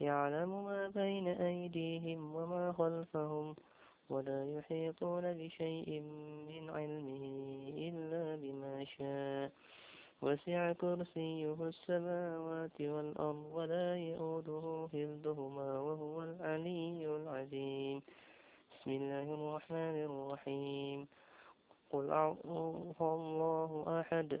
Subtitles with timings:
[0.00, 3.56] يعلم ما بين أيديهم وما خلفهم
[4.10, 6.00] ولا يحيطون بشيء
[6.48, 7.24] من علمه
[7.88, 9.50] إلا بما شاء.
[10.22, 18.02] وسع كرسيه السماوات والأرض ولا يؤوده حفظهما وهو العلي العظيم.
[18.72, 21.06] بسم الله الرحمن الرحيم.
[21.90, 24.40] قل أعوذ الله أحد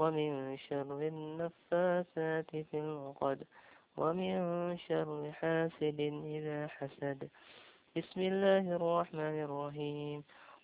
[0.00, 3.38] ومن شر النفاثات في العقد
[3.96, 4.32] ومن
[4.88, 7.28] شر حاسد إذا حسد.
[7.96, 10.18] بسم الله الرحمن الرحيم.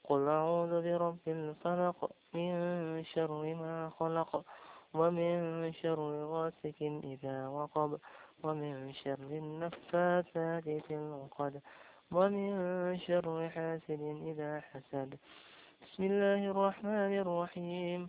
[0.08, 1.98] قل أعوذ برب الفلق
[2.34, 2.50] من
[3.04, 4.44] شر ما خلق
[4.94, 6.00] ومن شر
[6.32, 6.80] غاسق
[7.12, 8.00] إذا وقب
[8.44, 11.54] ومن شر النفاثات في العقد
[12.12, 12.50] ومن
[12.98, 15.10] شر حاسد إذا حسد.
[15.82, 18.08] بسم الله الرحمن الرحيم.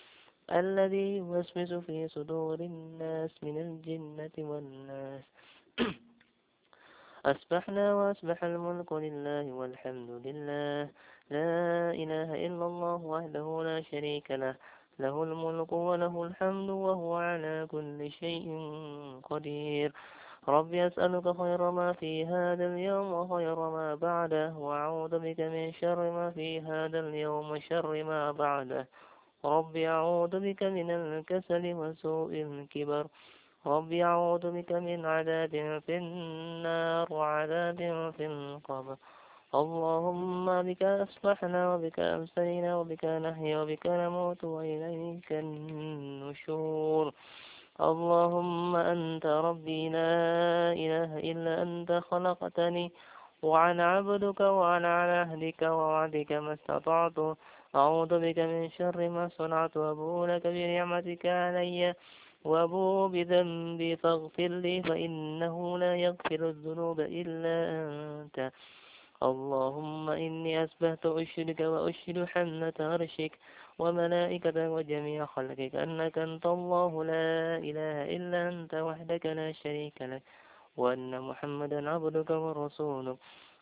[0.51, 5.23] الذي يوسوس في صدور الناس من الجنة والناس.
[7.25, 10.89] أسبحنا وأسبح الملك لله والحمد لله.
[11.31, 14.55] لا إله إلا الله وحده لا شريك له.
[14.99, 18.47] له الملك وله الحمد وهو على كل شيء
[19.23, 19.93] قدير.
[20.47, 24.53] ربي أسألك خير ما في هذا اليوم وخير ما بعده.
[24.57, 28.87] وأعوذ بك من شر ما في هذا اليوم وشر ما بعده.
[29.45, 33.07] ربي أعوذ بك من الكسل وسوء الكبر
[33.65, 35.49] ربي أعوذ بك من عذاب
[35.85, 37.77] في النار وعذاب
[38.17, 38.95] في القبر
[39.55, 47.13] اللهم بك أصبحنا وبك أمسينا وبك نحيا وبك نموت وإليك النشور
[47.81, 50.13] اللهم أنت ربي لا
[50.83, 52.91] إله إلا أنت خلقتني
[53.43, 57.17] وعن عبدك وعن عهدك ووعدك ما استطعت
[57.75, 61.95] أعوذ بك من شر ما صنعت وأبو لك بنعمتك علي
[62.43, 67.55] وأبو بذنبي فاغفر لي فإنه لا يغفر الذنوب إلا
[68.21, 68.51] أنت.
[69.23, 73.31] اللهم إني أسبهت أشرك وأشهد حملة عرشك
[73.79, 80.23] وملائكة وجميع خلقك أنك أنت الله لا إله إلا أنت وحدك لا شريك لك
[80.77, 83.17] وأن محمدا عبدك ورسولك.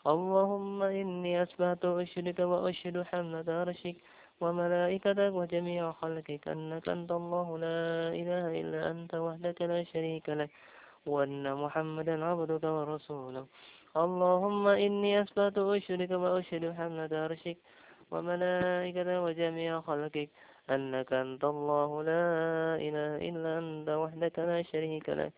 [0.08, 3.96] اللهم إني أسبهت أشرك وأشهد حملة عرشك
[4.42, 7.82] وملائكتك وجميع خلقك أنك أنت الله لا
[8.20, 10.50] إله إلا أنت وحدك لا شريك لك
[11.06, 13.46] وأن محمدا عبدك ورسولك.
[13.98, 17.58] اللهم إني أثبت أشرك وأشهد حملة عرشك
[18.12, 20.30] وملائكة وجميع خلقك
[20.70, 22.26] أنك أنت الله لا
[22.88, 25.34] إله إلا أنت وحدك لا شريك لك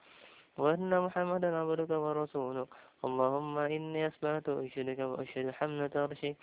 [0.58, 2.68] وأن محمدا عبدك ورسولك.
[3.06, 6.36] اللهم إني أسبحت أشهدك وأشهد حملة عرشك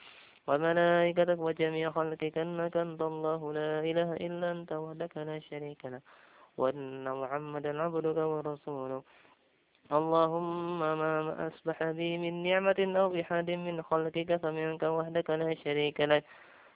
[0.49, 6.03] وملائكتك وجميع خلقك أنك أنت الله لا إله إلا أنت وحدك لا شريك لك
[6.59, 9.03] وأن محمدا عبدك ورسولك.
[9.93, 16.25] اللهم ما أصبح بي من نعمة أو بحد من خلقك فمنك وحدك لا شريك لك.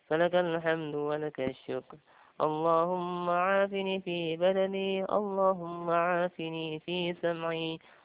[0.09, 1.97] فلك الحمد ولك الشكر.
[2.41, 7.79] اللهم عافني في بدني اللهم عافني في سمعي.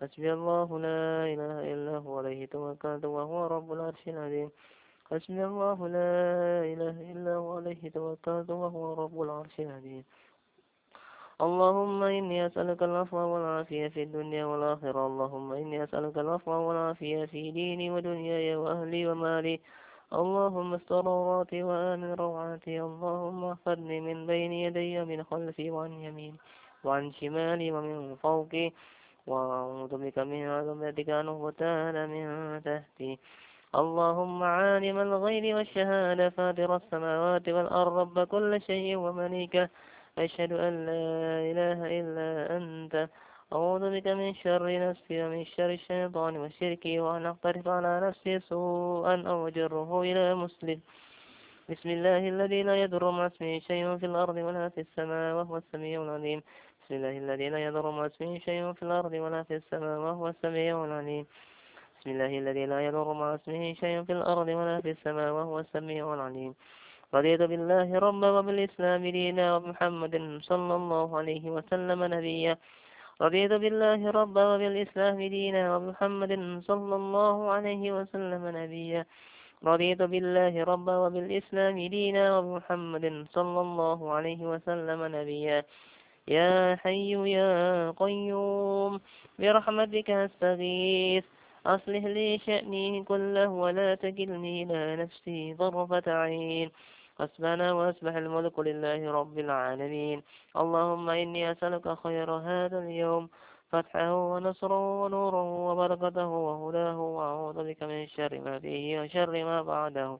[0.00, 4.48] حسبي الله لا إله إلا هو عليه توكلت وهو رب العرش العظيم.
[5.10, 6.12] حسبي الله لا
[6.72, 10.04] إله إلا هو عليه توكلت وهو رب العرش العظيم.
[11.40, 15.06] اللهم إني أسألك العفو والعافية في الدنيا والآخرة.
[15.06, 19.60] اللهم إني أسألك العفو والعافية في ديني ودنياي وأهلي ومالي.
[20.12, 22.80] اللهم استر عوراتي وآمن روعاتي.
[22.80, 26.40] اللهم احفظني من بين يدي من خلفي وعن يميني
[26.84, 28.72] وعن شمالي ومن فوقي.
[29.26, 32.26] وأعوذ بك من عظمتك أن أغتال من
[32.64, 33.18] تحتي.
[33.74, 39.68] اللهم عالم الغيب والشهادة فاطر السماوات والأرض رب كل شيء ومليكه
[40.18, 41.06] أشهد أن لا
[41.50, 43.08] إله إلا أنت.
[43.52, 49.48] أعوذ بك من شر نفسي ومن شر الشيطان وشركي وأن أقترف على نفسي سوءا أو
[49.48, 50.80] أجره إلى مسلم.
[51.70, 56.02] بسم الله الذي لا يضر مع اسمه شيء في الأرض ولا في السماء وهو السميع
[56.02, 56.42] العليم.
[56.96, 61.26] الله الذي لا يضر مع اسمه شيء في الأرض ولا في السماء وهو السميع العليم.
[62.00, 66.14] بسم الله الذي لا يضر مع اسمه شيء في الأرض ولا في السماء وهو السميع
[66.14, 66.54] العليم.
[67.14, 72.56] رضيت بالله ربا وبالإسلام دينا ومحمد صلى الله عليه وسلم نبيا.
[73.22, 76.32] رضيت بالله ربا وبالإسلام دينا ومحمد
[76.68, 79.02] صلى الله عليه وسلم نبيا.
[79.64, 85.64] رضيت بالله ربا وبالإسلام دينا ومحمد صلى الله عليه وسلم نبيا.
[86.30, 89.00] يا حي يا قيوم
[89.38, 91.24] برحمتك أستغيث.
[91.66, 96.70] أصلح لي شأني كله ولا تكلني إلى نفسي طرفة عين.
[97.18, 100.22] حسبنا وأسبح الملك لله رب العالمين.
[100.56, 103.28] اللهم إني أسألك خير هذا اليوم
[103.72, 106.98] فتحه ونصره ونوره وبركته وهداه.
[107.00, 110.18] وأعوذ بك من شر ما فيه وشر ما بعده.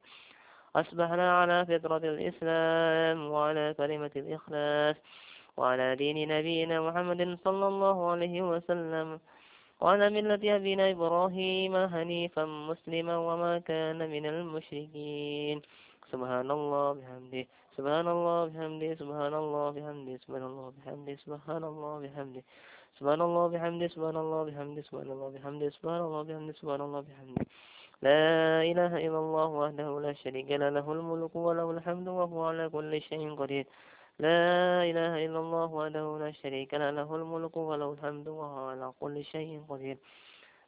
[0.76, 4.96] أصبحنا على فطرة الإسلام وعلى كلمة الإخلاص.
[5.60, 9.08] وعلى دين نبينا محمد صلى الله عليه وسلم
[9.80, 15.56] وعلى ملة أبينا إبراهيم حنيفا مسلما وما كان من المشركين
[16.12, 17.44] سبحان الله بحمده
[17.76, 22.40] سبحان الله بحمده سبحان الله بحمده سبحان الله بحمده سبحان الله بحمده
[22.96, 27.44] سبحان الله بحمده سبحان الله بحمده سبحان الله بحمده سبحان الله بحمده سبحان الله بحمده
[28.06, 28.22] لا
[28.70, 33.34] إله إلا الله وحده لا شريك له له الملك وله الحمد وهو على كل شيء
[33.40, 33.64] قدير
[34.20, 39.24] لا إله إلا الله وحده لا شريك له له الملك وله الحمد وهو على كل
[39.24, 39.96] شيء قدير.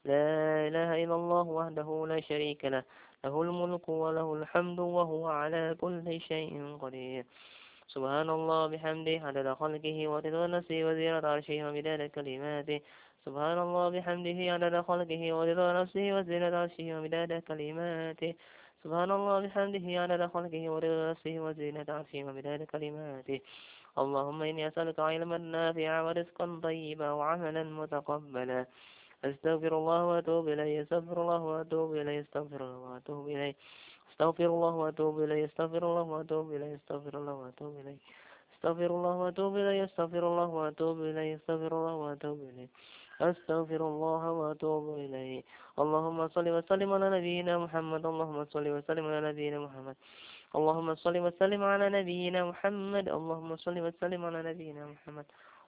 [0.04, 0.25] لا
[0.68, 2.82] إله إلا الله وحده لا شريك له
[3.25, 7.25] له الملك وله الحمد وهو على كل شيء قدير.
[7.94, 12.80] سبحان الله بحمده عدد خلقه ورضا نفسه وزينة عرشه ومداد كلماته.
[13.26, 18.32] سبحان الله بحمده عدد خلقه ورضا نفسه وزينة عرشه ومداد كلماته.
[18.82, 23.40] سبحان الله بحمده عدد خلقه ورضا نفسه وزينة عرشه ومداد كلماته
[24.02, 28.66] اللهم إني أسألك علما نافعا ورزقا طيبا وعملا متقبلا.
[29.24, 33.54] أستغفر الله وأتوب إليه أستغفر الله وأتوب إليه أستغفر الله وأتوب إليه.
[34.10, 37.98] أستغفر الله وأتوب إليه أستغفر الله وأتوب إليه أستغفر الله وأتوب إليه.
[38.54, 42.68] أستغفر الله وأتوب إليه أستغفر الله وأتوب إليه أستغفر الله وأتوب إليه.
[43.30, 45.42] أستغفر الله وأتوب إليه
[45.82, 49.96] اللهم صل وسلم على نبينا محمد اللهم صل وسلم على نبينا محمد
[50.56, 55.26] اللهم صل وسلم على نبينا محمد اللهم صل وسلم على نبينا محمد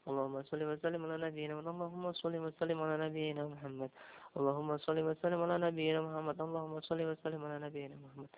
[0.09, 3.91] اللهم صل وسلم على نبينا محمد اللهم صل وسلم على نبينا محمد
[4.37, 8.29] اللهم صل وسلم على نبينا محمد اللهم صل وسلم على نبينا محمد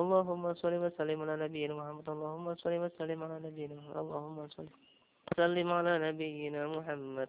[0.00, 4.66] اللهم صل وسلم على نبينا محمد اللهم صل وسلم على نبينا محمد اللهم صل
[5.32, 7.28] وسلم على نبينا محمد